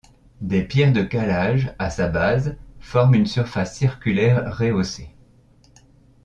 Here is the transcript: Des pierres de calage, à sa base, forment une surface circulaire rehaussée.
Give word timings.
Des 0.41 0.63
pierres 0.63 0.93
de 0.93 1.03
calage, 1.03 1.75
à 1.77 1.91
sa 1.91 2.07
base, 2.07 2.55
forment 2.79 3.13
une 3.13 3.27
surface 3.27 3.75
circulaire 3.77 4.51
rehaussée. 4.51 5.11